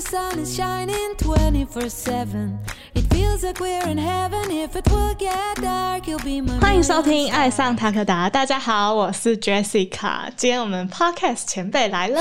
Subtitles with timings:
[0.00, 2.58] the sun is shining 24 7.
[2.94, 4.50] It feels like we're in heaven.
[4.50, 6.58] If it will get dark, you'll be my.
[6.58, 10.30] 欢迎收听《爱上塔克达》，大家好，我是 Jessica。
[10.36, 12.18] 今天我们 Podcast 前辈来了，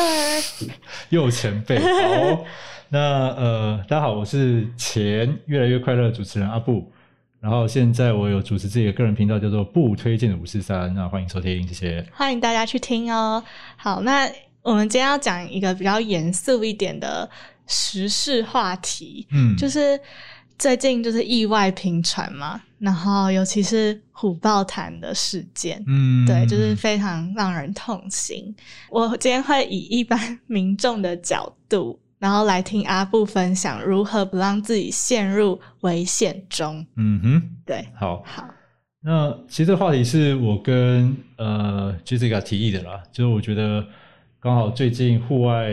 [1.10, 2.44] 又前辈好。
[2.90, 6.92] 那呃，大家好，我是前越来越快乐的主持人阿布。
[7.40, 10.94] 然后现在我有主持自己的个人频道，叫做不推荐的五四三。
[10.94, 12.06] 那欢迎收听，谢谢。
[12.12, 13.42] 欢迎大家去听哦。
[13.78, 14.30] 好，那
[14.64, 17.30] 我们今天要讲一个比较严肃一点的
[17.70, 19.98] 时事话题，嗯，就是
[20.58, 28.54] 最近就是意外频传嘛，然后尤其是虎豹潭的事件，嗯，对，就是非常让人痛心。
[28.90, 36.86] 我今天会以一般民众的角度，然后来听阿布分享如何不让自己陷入危险中。
[36.98, 38.22] 嗯哼，对，好。
[38.26, 38.50] 好，
[39.02, 43.86] 那其实这个话题是我跟呃 Jessica 提议的啦，就是我觉得
[44.42, 45.72] 刚好最近户外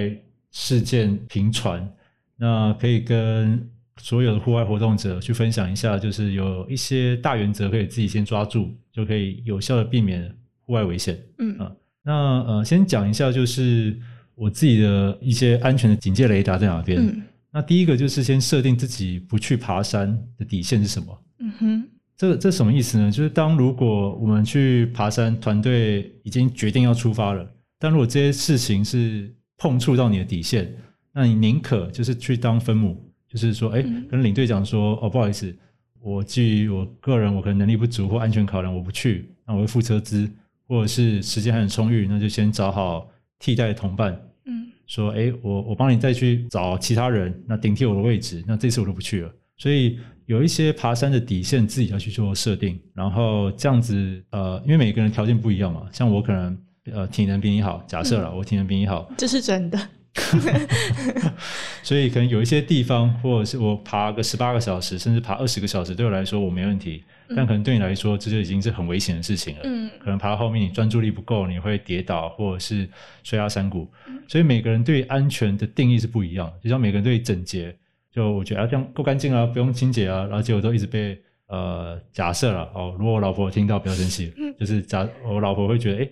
[0.52, 1.92] 事件频传，
[2.38, 11.18] 那可以跟所有的户外活动者去分享一下，就是有一些大原则可以自己先抓住，就可以有效的避免户外危险。
[11.38, 13.98] 嗯啊那呃，先讲一下就是
[14.34, 17.04] 我自己的一些安全的警戒雷达在哪边。
[17.04, 21.22] 嗯那第一个就是先设定自己不去爬山的底线是什么。
[21.38, 23.10] 嗯哼，这这什么意思呢？
[23.10, 30.70] 就是当如果我们去爬山，团队已经决定要出发了，但如果这些事情是碰触到你的底线，
[31.18, 35.56] 那你宁可就是去当分母，就是说，哎、嗯跟领队讲说，哦，不好意思，
[36.02, 40.30] 我基于我个人我可能能力不足或安全考量，我不去，那我会付车资，
[40.68, 43.08] 或者是时间还很充裕，那就先找好
[43.38, 44.12] 替代的同伴，
[44.44, 49.32] 嗯说，哎，我我帮你再去找其他人，那顶替我的位置，那这次我就不去了。
[49.56, 56.58] 所以有一些爬山的底线自己要去做设定，然后这样子，呃，因为每个人条件不一样嘛，像我可能
[56.92, 59.80] 呃体能比你好，假设了、我体能比你好，这是真的。
[61.82, 67.04] 所以可能有一些地方，或者是我爬个十八个小时，甚至爬二十个小时，对我来说我没问题，
[67.34, 69.60] 但可能对你来说，这就已经是很危险的事情了。
[69.64, 72.88] 嗯可能爬到后面你专注力不够，你会跌倒或者是
[73.22, 73.90] 摔下山谷。
[74.28, 77.76] 所以每个人对安全的定义是不一样的，就像每个人对整洁，
[78.12, 81.18] 就我觉得啊这样够干净啊，不用清洁啊，然后结果都一直被
[81.48, 82.94] 呃假设了哦。
[82.98, 86.08] 如果我老婆听到不要生气， 就是假我老婆会觉得哎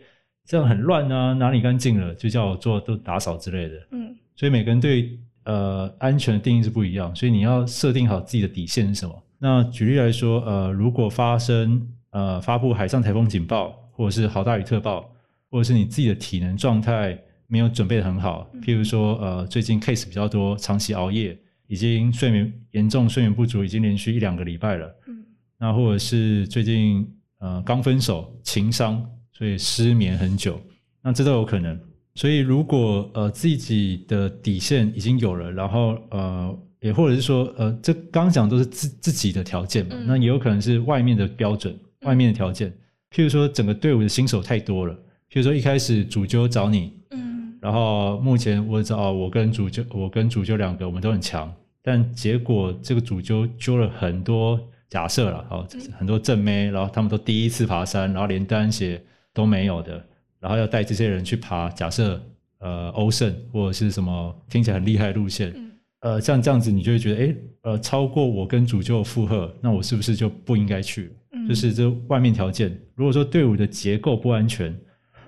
[0.46, 3.74] 这样很乱啊，哪里干净了，就叫我做都打扫之类的。
[3.90, 9.22] 嗯所以每个人对呃安全的定义是不一样，所以你要设定好自己的底线是什么。
[9.38, 15.08] 那举例来说，呃，如果发生呃发布海上台风警报，或者是豪大雨特报，
[15.50, 17.16] 或者是你自己的体能状态
[17.46, 21.38] 没有准备的很好，譬如说呃最近 case 比较多，长期熬夜，
[21.68, 24.92] 已经睡眠严重睡眠不足，已经连续一两个礼拜了。
[25.06, 25.24] 嗯
[25.58, 30.60] 那或者是最近呃刚分手，情伤，所以失眠很久，
[31.02, 31.78] 那这都有可能。
[32.14, 40.06] 所以如果呃自己的底线已经有了，然后呃也或者是说呃这刚刚讲都是自自己的条件嘛，嗯。
[40.06, 42.72] 那也有可能是外面的标准、外面的条件。
[43.10, 44.94] 譬如说整个队伍的新手太多了，
[45.28, 47.58] 譬如说一开始主揪找你，嗯。
[47.60, 51.52] 然后目前我知道，哦我跟主揪，我跟主揪两个我们都很强，
[51.82, 55.66] 但结果这个主揪揪了很多假设了，好、
[55.98, 59.02] 很多正妹，然后他们都第一次爬山，然后连单鞋
[59.34, 60.02] 都没有的，
[60.40, 62.18] 然后要带这些人去爬，假设
[62.60, 65.70] 呃欧胜或者是什么听起来很厉害的路线，嗯。
[66.00, 71.10] 呃像这样子你就会觉得，哎呃超过我跟主揪的负荷，那我是不是就不应该去？
[71.32, 74.78] 嗯，就是这外面条件，如果说队伍的结构不安全，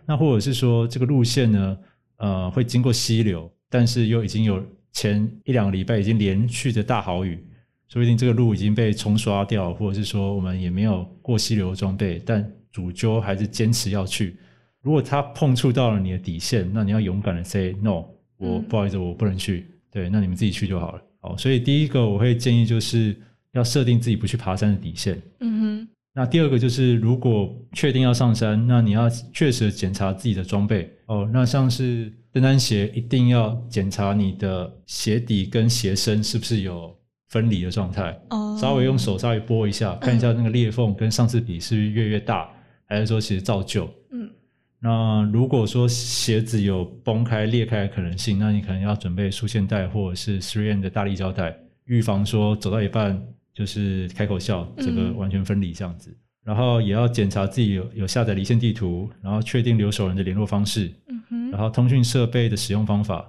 [0.06, 1.78] 那或者是说这个路线呢，
[2.18, 4.62] 呃，会经过溪流，但是又已经有
[4.92, 7.42] 前一两个礼拜已经连续的大豪雨，
[7.88, 12.46] 说不定这个路已经被冲刷掉，或者是说我们也没有过溪流的装备，但
[12.76, 14.36] 主揪还是坚持要去。
[14.82, 18.04] 如果他碰触到了你的底线，那你要勇敢的 say no，
[18.36, 19.66] 我、嗯不好意思，我不能去。
[19.90, 21.02] 对，那你们自己去就好了。
[21.22, 23.16] 好，所以第一个我会建议就是
[23.52, 25.18] 要设定自己不去爬山的底线。
[25.40, 31.26] 嗯哼那第二个就是，如果确定要上山，那你要确实检查自己的装备哦。
[31.32, 36.94] 那像是登山鞋，一定要检查你的鞋底跟鞋身是不是有
[37.28, 42.48] 分离的状态，哦，稍微用手稍微拨一下，看一下那个裂缝跟上次比是不是越越大，
[42.86, 43.88] 还是说其实照旧。
[44.10, 44.30] 嗯
[44.78, 51.56] 那如果说鞋子有崩开、裂开的可能性，那你可能要准备束线带或者是 Three N 的大力胶带，
[51.86, 53.20] 预防说走到一半
[53.54, 56.14] 就是开口笑，这个嗯完全分离这样子。
[56.44, 63.26] 然后也要检查自己有有下载离线地图，然后确定留守人的联络方式，嗯哼，然后通讯设备的使用方法。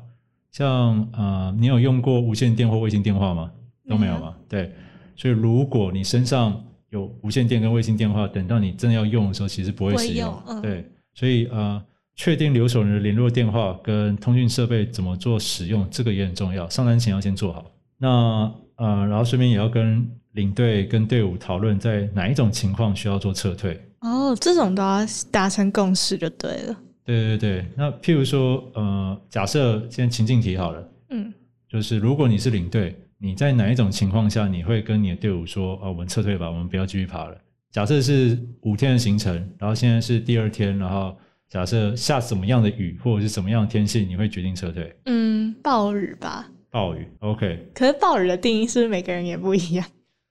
[0.51, 3.51] 像呃，你有用过无线电或卫星电话吗？
[3.87, 4.35] 都没有没有嘛？
[4.49, 4.71] 对，
[5.15, 10.27] 所以如果你身上有无线电跟卫星电话，等到你真的要用的时候，其实不会使用。
[10.27, 11.81] 用嗯对，所以呃，
[12.15, 16.69] 确定留守人的联络电话跟通讯设备怎么做使用，这个也很重要。
[16.69, 17.65] 上山前要先做好。
[17.97, 23.79] 那呃，然后顺便也要跟领队跟队伍讨论，在哪一种情况需要做撤退。
[24.01, 24.99] 哦，这种都要
[25.31, 26.77] 达成共识就对了。
[27.03, 31.33] 对对对，那譬如说，呃，假设现在情境题好了，嗯
[31.67, 37.37] 就是如果你是领队，你在哪一种情况下你会跟你的队伍说，啊，我们撤退吧，我们不要继续爬了。
[37.71, 41.15] 假设是五天的行程，然后现在是第二天，然后
[41.49, 44.95] 假设下什么样的雨或者是什么样的天气，你会决定撤退？
[45.05, 46.49] 嗯，暴雨吧。
[46.69, 47.67] 暴雨，OK。
[47.73, 49.85] 可是暴雨的定义是不是每个人也不一样？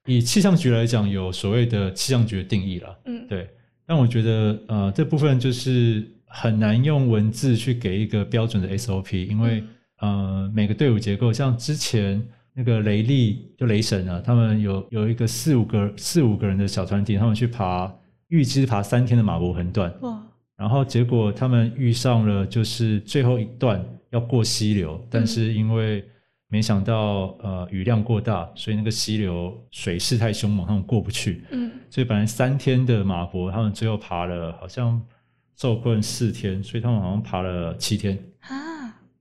[0.07, 2.97] 以气象局来讲，有所谓的气象局的定义啦。
[3.07, 3.49] 嗯，对。
[3.85, 9.63] 但我觉得，呃，这部分就是很难用文字去给一个标准的 SOP，因为、
[10.01, 12.21] 呃，每个队伍结构，像之前
[12.59, 17.95] 那个雷利就雷神啊，他们有有一个四五个四五个人的小团体，他们去爬
[18.29, 20.27] 预知爬三天的马博横段，哇，
[20.57, 26.03] 然后结果他们遇上了就是最后一段要过溪流，但是因为
[26.49, 31.45] 没想到呃雨量过大，所以那个溪流水势太凶猛，他们过不去。
[31.51, 34.99] 嗯所以本来三天的马博，他们最后爬了好像
[35.57, 38.19] 受困四天，所以他们好像爬了七天。
[38.41, 38.49] 啊，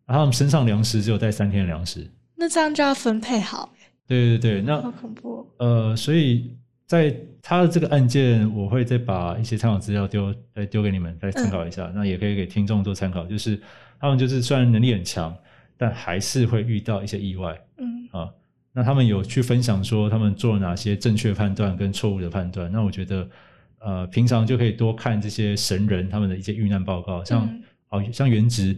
[0.05, 2.09] 然后他们身上粮食只有带三天的粮食。
[2.35, 3.73] 那这样就要分配好，
[4.07, 5.47] 对对对，那好那恐怖哦。
[5.59, 6.55] 呃，所以
[6.85, 11.91] 在他的这个案件，我会再把一些参考资料丢再丢给你们，再参考一下。
[11.95, 13.59] 那也可以给听众做参考，就是
[13.99, 15.35] 他们就是虽然能力很强，
[15.77, 18.29] 但还是会遇到一些意外嗯啊。
[18.73, 22.69] 那他们有去分享说他们做了哪些正确判断跟错误的判断。
[22.69, 23.29] 那我觉得，
[23.79, 28.75] 呃，平常就可以多看这些神人他们的一些遇难报告，像嗯好、像原植，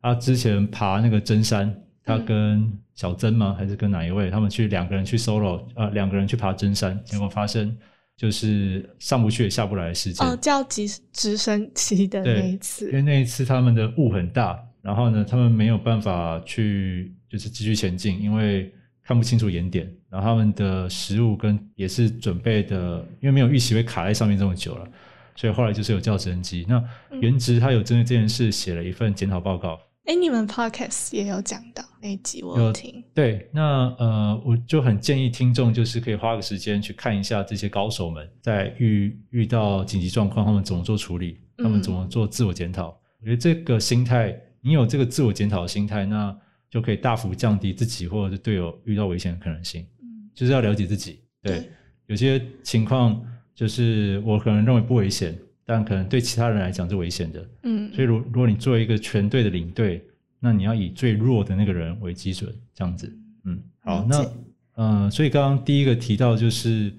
[0.00, 1.74] 他之前爬那个真山，
[2.04, 3.54] 他嗯跟小曾吗？
[3.58, 4.30] 还是跟哪一位？
[4.30, 7.76] 他们去两个人去 solo，呃，两个人去爬真山，结果发生
[8.16, 10.26] 就是上不去也下不来的事情。
[10.26, 18.72] 哦，叫直直升机的那一次因，为那一次他们的雾很大，然后呢，他们没有办法去就是继续前进，因为
[19.02, 24.86] 看不清楚眼点，然后他们的食物跟也是准备的，因为没有预期会卡在上面这么久了，
[25.34, 26.64] 所以后来就是有叫直升机。
[26.68, 26.76] 那
[27.10, 33.02] 嗯原值他有针对这件事写了一份检讨报告，哎，你们 podcast 也有讲到那一集，我有有听。
[33.14, 42.88] 对，那呃，我就很建议听众就是可以花个时间去看一下这些高手们在遇遇到紧急状况，他们怎么做处理，他们怎么做自我检讨。
[43.18, 46.36] 我觉得这个心态，你有这个自我检讨的心态，那
[46.68, 49.86] 就可以大幅降低自己或者是队友遇到危险的可能性。
[50.02, 51.70] 嗯就是要了解自己，对，对
[52.08, 53.24] 有些情况
[53.54, 55.34] 就是我可能认为不危险，
[55.64, 57.48] 但可能对其他人来讲是危险的。
[57.62, 60.04] 嗯，所以如如果你作为一个全队的领队，
[60.40, 63.10] 那你要以最弱的那个人为基准，这样子。
[63.44, 64.30] 嗯，好，那解
[64.74, 66.92] 呃，所以刚刚第一个提到就是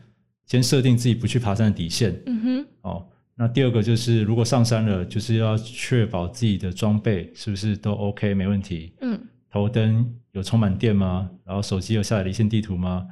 [0.46, 3.08] 先设定自己不去爬山的底线嗯哼，哦。
[3.38, 9.20] 那第二个就是如果上山了，就是要确保自己的装备是不是都 OK 没问题，嗯
[9.52, 11.30] 头灯有充满电吗？
[11.44, 13.06] 然后手机有下载离线地图吗？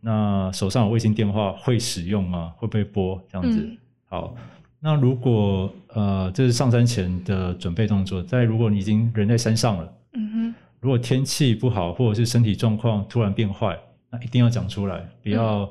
[0.00, 2.52] 那手上有卫星电话会使用吗？
[2.56, 3.18] 会不会拨？
[3.30, 3.60] 这样子。
[3.60, 4.36] 嗯好，
[4.84, 8.20] 那如果呃，这是上山前的准备动作。
[8.20, 13.78] 在如果你已经人在山上了，嗯哼，如果天气不好或者是身体状况突然变坏，
[14.10, 15.64] 那一定要讲出来，不要、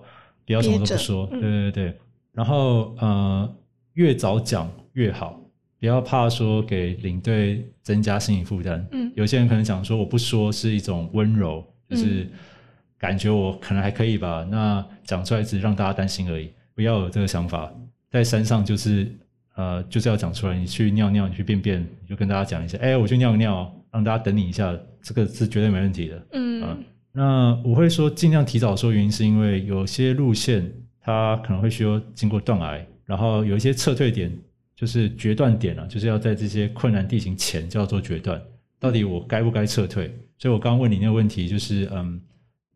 [0.46, 1.28] 不要什么都不说。
[1.34, 1.98] 嗯对对对。
[2.32, 3.54] 然后呃，
[3.96, 5.38] 越早讲越好，
[5.78, 8.88] 不要怕说给领队增加心理负担。
[8.92, 12.26] 嗯有些人可能讲说我不说是一种温柔，就是
[12.98, 17.70] 感觉我可能还可以吧，那讲出来只是让大家担心而已，不要有这个想法。
[18.12, 19.08] 在山上就是
[19.56, 26.28] 呃就是要讲出来，你去尿尿，你去便便，你就跟大家讲一下，哎、我去尿尿，让大家等你一下，这个是绝对没问题的。
[26.34, 34.32] 嗯那我会说尽量提早说，原因是因为有些路线它可能会需要经过断崖，然后有一些撤退点
[34.76, 38.42] 就是决断点啊，就是要在这些困难地形前就要做决断，
[38.80, 40.14] 到底我该不该撤退？
[40.38, 42.20] 所以我刚刚问你那个问题就是，嗯，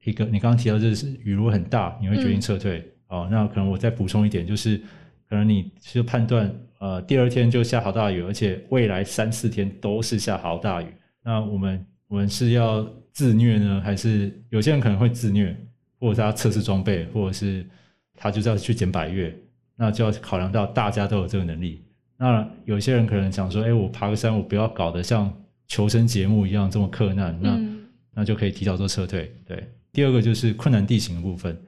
[0.03, 4.81] 一个你刚刚提到就是雨如果很大，你会决定撤退，哦，那可能我再补充一点，就是
[5.35, 6.49] 可能你就判断，
[6.79, 10.87] 呃，第二天就下好大雨，而且未来三四天都是下好大雨，
[11.21, 15.53] 那我们我们是要自虐呢，还是有些人可能会自虐，
[15.99, 17.67] 或者是他测试装备，或者是
[18.15, 19.37] 他就是要去捡百越，
[19.75, 21.83] 那就要考量到大家都有这个能力。
[22.17, 25.29] 那有些人可能想说，哎，我爬个山，我不要搞得像
[25.67, 29.29] 求生节目一样这么困难，那、嗯那就可以提早做撤退。
[29.45, 31.61] 对，第二个就是困难地形的部分，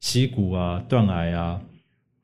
[0.00, 1.62] 溪谷啊、断崖啊，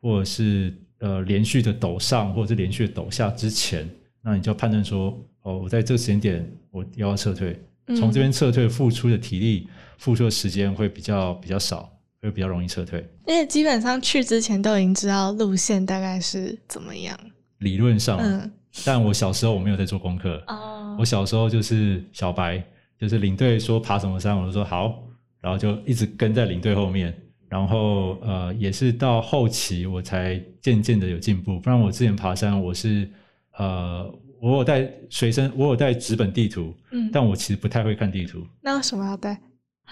[0.03, 3.87] 或者是呃连续的陡上或者是连续的陡下之前，
[4.23, 11.91] 那你就要判断说，哦，我在这个时间点我要要撤退，嗯从这边撤退付出的体力、付出的时间会比较比较少，
[12.23, 13.05] 会比较容易撤退。
[13.27, 17.19] 因为基本上去之前都已经知道路线大概是怎么样。
[17.59, 18.53] 理论上啊，嗯
[18.85, 22.63] 但我小时候我没有在做功课，哦我小时候就是小白，
[22.99, 25.03] 就是领队说爬什么山，我就说好，
[25.41, 27.17] 然后就一直跟在领队后面。
[27.51, 33.11] 然后呃，也是到后期我才渐渐的有进步，不然我之前爬山我是
[33.59, 34.09] 呃，
[34.41, 38.47] 我有带随身，我有带纸本地图，嗯，但我其实不太会看地图。
[38.63, 39.33] 那为什么要带？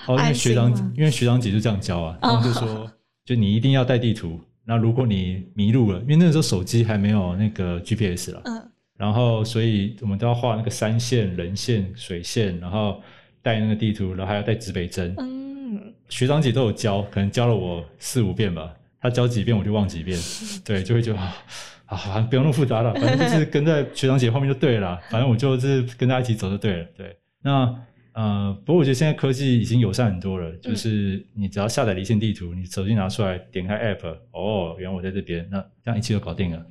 [0.06, 2.88] 哦，因为学长，因为学长姐就这样教啊，哦他们就说，
[3.24, 4.40] 就你一定要带地图。
[4.64, 13.00] 那如果你迷路了，因为那个时候手机还没有那个 GPS 了，嗯然后所以我们都要画那个山线、人线、水线，然后
[13.42, 15.14] 带那个地图，然后还要带指北针。
[15.18, 15.47] 嗯
[16.08, 18.74] 学长姐都有教，可能教了我四五遍吧。
[19.00, 20.18] 他教几遍我就忘几遍，
[20.64, 21.18] 对，就会觉得
[21.86, 26.86] 啊，不用那么复杂了，反正就是跟在学长姐后面就对了， 反正我就是跟大家一起走就对了。
[26.96, 27.74] 对，那
[28.12, 36.66] 呃，不过我觉得现在科技已经友善很多了，就是你只要下载离线地图，你手机拿出来，点开 App，哦，原来我在这边，那这样一切就搞定了。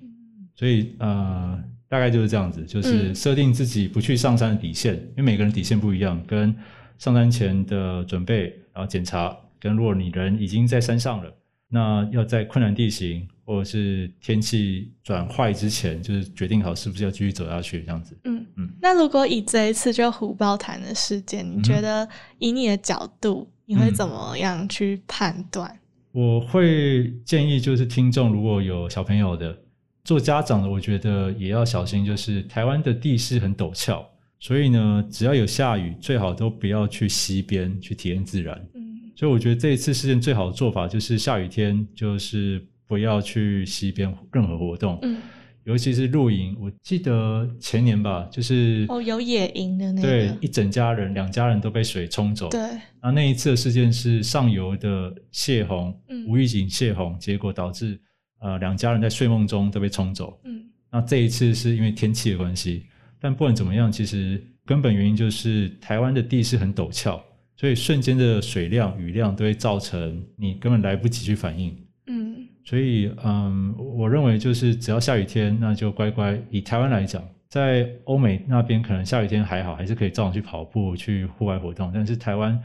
[0.54, 6.54] 所以呃，大概就是这样子，就是嗯设定自己不去上山的底线，因为每个人底线不一样，跟
[6.98, 11.34] 上山前的准备，然后检查，跟如果你人已经在山上了，
[11.68, 18.16] 那要在困难地形或者是天气转坏之前，就是决定好是不是要继续走下去这样子。
[18.26, 22.08] 嗯嗯那如果以这一次就虎豹潭的事件，你嗯觉得
[22.38, 25.80] 以你的角度，你会嗯怎么样去判断？
[26.12, 29.58] 我会建议就是听众如果有小朋友的，
[30.04, 34.08] 做家长的，我觉得也要小心，就是台湾的地势很陡峭，
[34.40, 38.60] 所以呢，只要有下雨，最好都不要去溪边去体验自然。
[38.74, 45.20] 嗯所以我觉得这一次事件最好的做法就是下雨天就是不要去溪边任何活动，嗯，
[45.64, 46.56] 尤其是露营。
[46.62, 52.48] 我记得前年吧，就是哦，有野营的那个，对一整家人两家人都被水冲走。
[52.50, 52.60] 对，
[53.02, 58.00] 那那一次的事件是上游的泄洪，嗯无预警泄洪，结果导致
[58.40, 60.40] 呃两家人在睡梦中都被冲走。
[60.44, 62.86] 嗯那这一次是因为天气的关系，
[63.28, 67.22] 但不管怎么样，其实根本原因就是台湾的地势很陡峭，
[67.58, 71.76] 所以瞬间的水量、雨量都会造成你根本来不及去反应。
[72.06, 76.40] 嗯所以，嗯，我认为就是只要下雨天，那就乖乖。
[76.50, 81.92] 以台湾来讲，在欧美那边可能下雨天还好，还是可以照常去跑步、去户外活动。
[81.94, 82.58] 但是台湾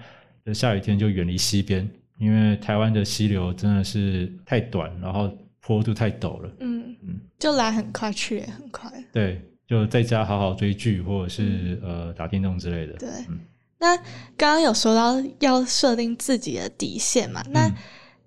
[0.45, 1.91] 的下雨天就远离溪边，
[2.21, 6.49] 因为台湾的溪流真的是太短，然后坡度太陡了。
[6.61, 8.89] 嗯嗯就来很快，去也很快。
[9.13, 9.41] 对，
[9.73, 12.93] 就在家好好追剧，或者是、呃打电动之类的。
[12.99, 13.41] 对，嗯
[13.79, 13.97] 那
[14.37, 17.43] 刚刚有说到要设定自己的底线嘛？
[17.49, 17.75] 那嗯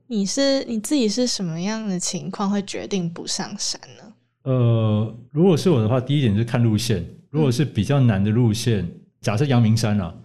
[0.07, 4.13] 你是你自己是什么样的情况会决定不上山呢？
[4.41, 7.05] 呃，如果是我的话，第一点是看路线。
[7.29, 8.89] 如果是比较难的路线，
[9.21, 10.15] 假设阳明山啊，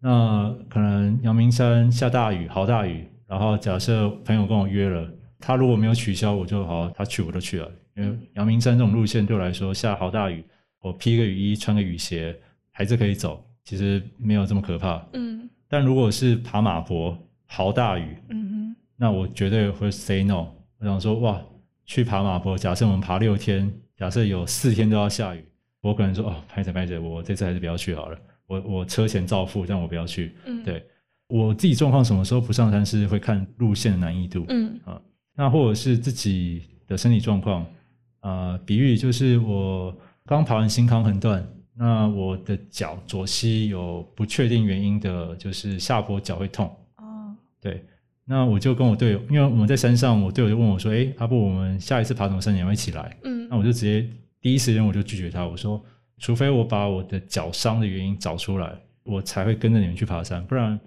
[0.00, 5.08] 那可能阳明山下大雨，好大雨，然后假设朋友跟我约了，
[5.40, 7.70] 他如果没有取消，我就好，他去我就去了。
[7.96, 10.44] 因为阳明山这种路线对我来说，下好大雨，
[10.80, 12.36] 我披个雨衣，穿个雨鞋，
[12.70, 15.04] 还是可以走，其实没有这么可怕。
[15.12, 20.46] 嗯但如果是爬马坡，好大雨，嗯那我绝对会 say no。
[20.78, 21.40] 我想说，哇，
[21.84, 25.44] 去爬马坡，假设我们爬六天，假设有四天都要下雨，
[25.80, 28.18] 我可能说，哦，拍着拍着，我这次还是不要去好了。
[28.46, 30.32] 我我车钱照付，但我不要去。
[30.46, 30.82] 嗯，，对
[31.28, 34.80] 我自己状况，什么时候不上山是会看路线的难易度，嗯
[35.34, 37.66] 那或者是自己的身体状况。
[38.20, 39.94] 呃，比喻就是我
[40.28, 41.42] 刚爬完新康横段，
[41.74, 46.70] 那我的脚左膝有不确定原因的，就是下坡脚会痛。
[46.96, 47.82] 哦，对，
[48.26, 54.06] 那我就跟我队友，因为我们在山上，我队友就问我说：“哎，阿布，我们下一次爬什么山，你要一起来？”嗯那我就直接
[54.42, 55.82] 第一时间我就拒绝他，我说
[56.20, 58.70] ：“除非我把我的脚伤的原因找出来，
[59.04, 60.78] 我才会跟着你们去爬山，不然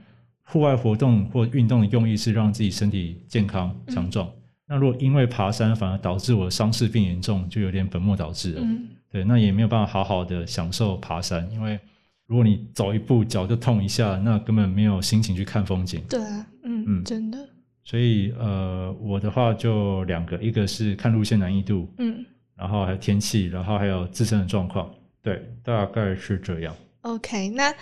[0.44, 4.30] 户外活动或运动的用意是让自己身体健康强壮。
[4.68, 8.62] 那如果因为爬山反而导致我的伤势变严重，就有点本末倒置了。
[8.64, 11.80] 嗯对，那也没有办法好好的享受爬山，因为
[12.28, 16.02] 如果你走一步脚就痛一下，那根本没有心情去看风景。
[16.10, 17.38] 对啊，嗯嗯真的，
[17.84, 22.26] 所以呃，我的话就两个，一个是看路线难易度，嗯
[22.56, 24.90] 然后还有天气，然后还有自身的状况。
[25.22, 26.76] 对，大概是这样。
[27.02, 27.74] ，OK，那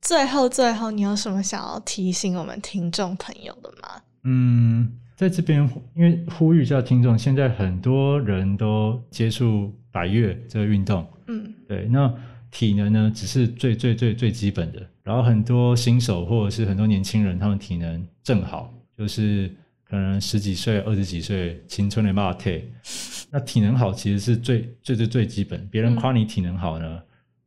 [0.00, 4.02] 最后最后，你有什么想要提醒我们听众朋友的吗？
[4.22, 11.54] 嗯，在这边因为呼吁一下听众，现在很多人都接触百越这个运动，嗯。
[11.68, 12.12] 对，那
[12.50, 19.48] 体能呢只是最最最最基本的，然后很多新手或者是很多年轻人，他们体能正好，就是
[19.84, 22.68] 可能十几岁、二十几岁，青春的骂退，
[23.30, 27.02] 那体能好其实是最最最最基本，别人夸你体能好呢，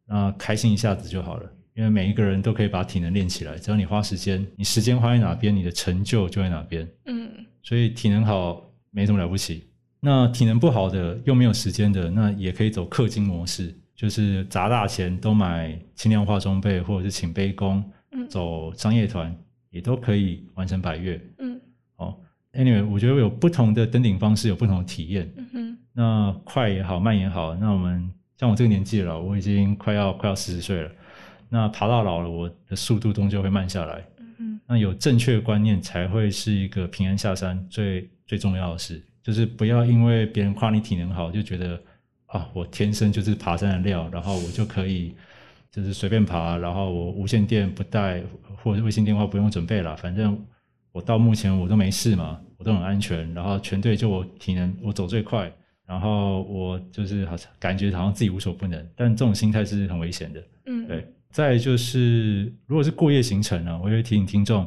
[0.08, 1.52] 那开心一下子就好了。
[1.74, 6.88] 因为每一个人都可以把体能练起来，只要你花时间，你时间花在哪边，你的成就就在哪边。
[7.06, 7.30] 嗯。
[7.62, 9.68] 所以体能好没什么了不起，
[10.00, 19.36] 那体能不好的又没有时间的，那也可以走氪金模式，就是砸大钱都买轻量化装备，或者是请背工，嗯走商业团
[19.70, 21.20] 也都可以完成百越。
[21.40, 21.60] 嗯
[21.98, 22.16] 哦
[22.54, 25.32] ，anyway，我觉得有不同的登顶方式，有不同的体验。
[25.36, 30.92] 嗯哼那快也好，慢也好，那我们像我这个年纪了，我已经快要快要四十岁了。
[31.50, 34.06] 那爬到老了，我的速度终究会慢下来。
[34.20, 39.04] 嗯哼那有正确的观念，才会是一个平安下山最最重要的事。
[39.28, 41.78] 就是不要因为别人夸你体能好，就觉得
[42.28, 45.14] 啊，我天生就是爬山的料，然后我就可以
[45.70, 48.24] 就是随便爬，然后我无线电不带，
[48.64, 50.42] 或者卫星电话不用准备了，反正
[50.94, 53.34] 我到目前我都没事嘛，我都很安全。
[53.34, 55.52] 然后全队就我体能，我走最快，
[55.86, 60.42] 然后我就是好像感觉好像自己无所不能，但这种心态是很危险的。
[60.68, 64.66] 嗯对，再就是，如果是过夜行程呢、我会提醒听众，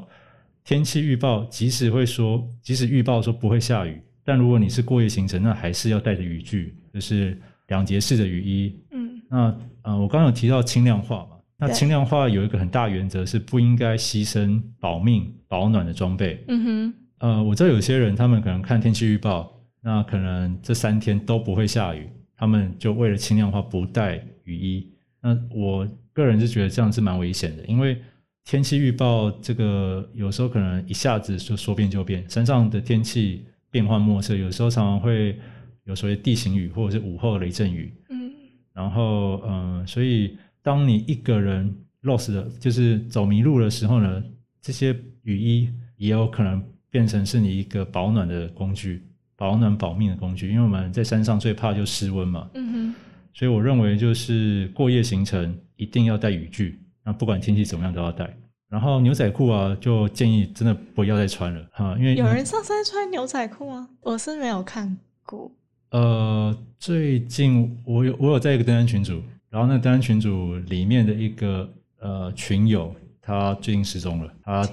[0.64, 3.98] 天气预报即使会说，即使预报说不会下雨，
[4.30, 8.80] 但如果你是过夜行程，那还是要带着雨具，就是两节式的雨衣。
[8.92, 16.44] 嗯那呃，我刚刚有提到轻量化嘛，那对轻量化有一个很大原则是不应该牺牲保命保暖的装备。
[16.46, 24.92] 嗯哼呃，我知道有些人他们可能看天气预报，那可能这三天都不会下雨，他们就为了轻量化不带雨衣。
[25.20, 28.00] 那我个人是觉得这样是蛮危险的，因为
[28.44, 35.38] 天气预报这个有时候可能一下子就说变就变，山上的天气变幻莫测，有时候常常会
[35.84, 37.94] 有所谓地形雨或者是午后雷阵雨。
[38.08, 38.30] 嗯
[38.72, 44.22] 然后，嗯，所以当你一个人 lost 的，就是走迷路的时候呢，
[44.62, 49.02] 这些雨衣也有可能变成是你一个保暖的工具，
[49.36, 50.48] 保暖保命的工具。
[50.48, 52.94] 因为我们在山上最怕就失温嘛，嗯哼
[53.34, 58.34] 所以我认为就是过夜行程一定要带雨具，那不管天气怎么样都要带。
[58.70, 63.88] 然后牛仔裤啊，就建议真的不要再穿了哈，因为有人上山穿牛仔裤吗？
[64.00, 65.50] 我是没有看过。
[65.90, 74.32] 呃，最近我有我有在一个登山群组，然后那登山群组里面的一个呃群友，他最近失踪了。
[74.42, 74.66] 他！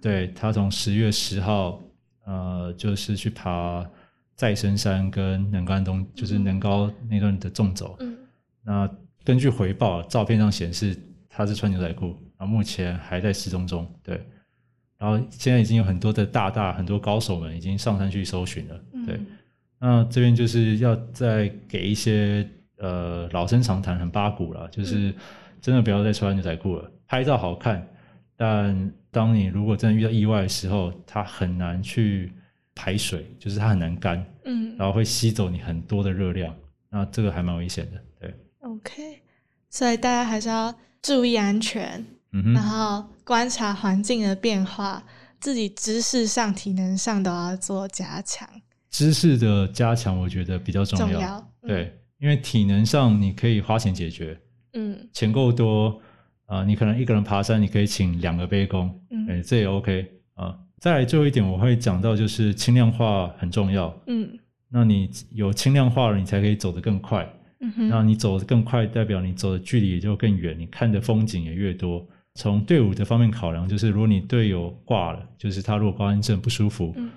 [0.00, 1.78] 对他从十月十号
[2.24, 3.84] 呃就是去爬
[4.34, 7.96] 再生山跟能高东，就是能高那段的纵走。
[8.00, 8.16] 嗯
[8.62, 8.88] 那
[9.24, 10.96] 根据回报，照片上显示
[11.28, 13.86] 他是穿牛仔裤，然后目前还在失踪中。
[14.02, 14.26] 对，
[14.96, 18.80] 然后现在已经有很多的大大很多高手们已经上山去搜寻了。
[19.06, 19.14] 对。
[19.14, 19.26] 嗯
[19.82, 25.10] 那这边就是要再给一些呃老生常谈，很八股了，就是
[25.58, 26.92] 真的不要再穿牛仔裤了。
[27.06, 27.88] 拍照好看，
[28.36, 32.30] 但当你如果真的遇到意外的时候，它很难去
[32.74, 36.54] 排水，就是它很难干，嗯然后会吸走你很多的热量，
[36.90, 37.98] 那这个还蛮危险的。
[38.20, 39.22] 对，，OK，
[39.70, 45.02] 所以大家还是要注意安全，嗯然，后观察环境的变化，
[45.40, 48.48] 自己知识上、体能上都要做加强，
[48.90, 51.06] 知识的加强我觉得比较重要。
[51.06, 51.50] 重要。
[51.62, 54.38] 嗯，对，因为体能上你可以花钱解决，
[54.74, 56.00] 嗯钱够多
[56.46, 58.88] 啊、你可能一个人爬山，你可以请两个背工，
[59.28, 60.58] 哎、嗯这也 OK 啊。
[60.78, 63.96] 再来最后一点，我会讲到就是轻量化很重要。
[64.06, 64.28] 嗯
[64.68, 67.28] 那你有轻量化了，你才可以走得更快。
[67.60, 72.06] 嗯哼，那你走得更快，代表你走的距离也就更远，你看的风景也越多。
[72.40, 77.10] 从队伍的方面考量，就是如果你队友挂了，就是他如果高山症不舒服，嗯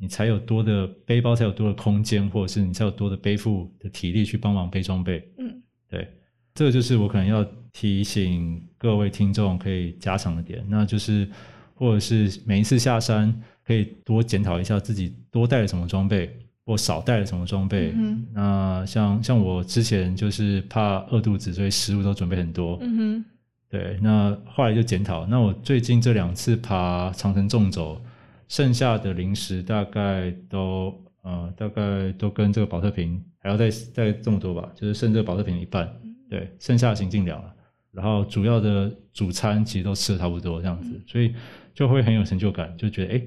[0.00, 5.28] 你才有多的背包，才有多的空间，或者是你才有多的背负的体力去帮忙背装备。
[5.36, 5.60] 嗯
[5.90, 6.06] 对，
[6.54, 11.28] 这个就是我可能要提醒各位听众可以加强的点，那就是
[11.74, 13.34] 或者是每一次下山
[13.66, 16.30] 可以多检讨一下自己多带了什么装备，
[16.64, 17.92] 或少带了什么装备。
[17.96, 22.78] 嗯那像像我之前就是怕饿肚子，所以食物都准备很多。
[22.82, 23.24] 嗯哼，
[23.70, 25.26] 对，那后来就检讨。
[25.26, 28.00] 那我最近这两次爬长城纵走，
[28.48, 35.86] 剩下的零食大概都呃大概都跟这个保特瓶还要再再这么多吧，就是剩这个保特瓶一半。
[36.30, 37.54] 对，剩下的行进粮了。
[37.90, 41.34] 然后主要的主餐其实都吃的差不多这样子，所以
[41.74, 43.22] 就会很有成就感，就觉得哎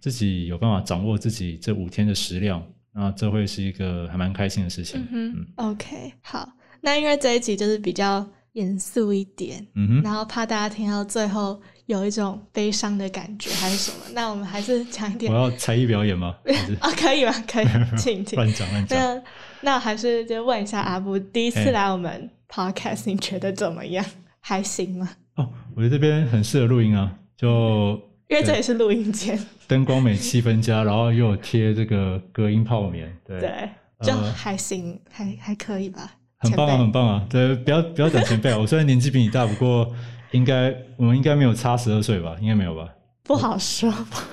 [0.00, 5.06] 自己有办法掌握自己这五天的食量，那这会是一个还蛮开心的事情。
[5.10, 6.50] 嗯嗯，OK，好。
[6.80, 16.34] 那因为这一集就是比较严肃一点，嗯哼，然后怕大家听到最后有一种悲伤的感觉还是什么，那我们还是讲一点我要才艺表演吗？
[16.80, 17.32] 啊，可以吗？
[17.46, 17.66] 可以，
[17.98, 18.34] 请请。
[18.36, 18.98] 乱讲乱讲？
[18.98, 19.22] 那
[19.60, 24.04] 那还是就问一下阿布，第一次哎来我们 podcast，你觉得怎么样？
[24.40, 25.10] 还行吗？
[25.36, 29.38] 哦，我觉得这边很适合录音啊，就因为这也是录音间，
[29.68, 33.68] 灯光美、气氛佳，然后又有贴这个隔音泡棉，对，对，
[34.00, 36.14] 就呃还行，还还可以吧。
[36.38, 37.22] 很棒啊，很棒啊！
[37.30, 39.90] 对，不要不要讲前辈啊， 我虽然年纪比你大，不过
[40.32, 42.36] 应该我们应该没有差十二岁吧？
[42.40, 42.88] 应该没有吧？
[43.22, 43.90] 不好说，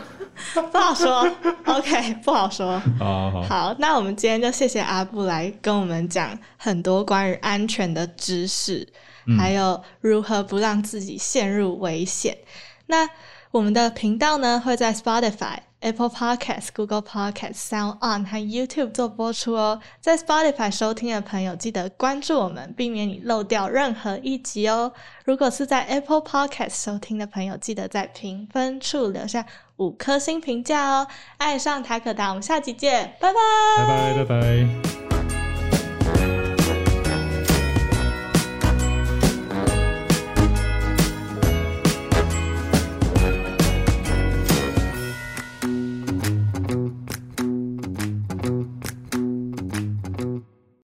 [0.71, 1.27] 不好说。
[1.65, 2.79] OK，不好说。
[2.99, 8.87] 好好好，好，那我们今天就谢谢阿布来跟我们讲很多关于安全的知识，
[9.25, 12.37] 嗯还有如何不让自己陷入危险。
[12.87, 13.09] 那
[13.51, 19.81] 我们的频道呢会在 Spotify、Apple Podcast、Google Podcasts、Sound On 和 YouTube 做播出哦。
[19.99, 24.93] 在 Spotify 收听的朋友，记得关注我们，避免你漏掉任何一集哦。
[25.25, 31.07] 如果是在 Apple Podcast 收听的朋友，记得在评分处留下五颗星评价哦。
[31.37, 33.39] 爱上塔可达，我们下集见，拜拜。
[33.77, 35.12] 拜拜拜拜。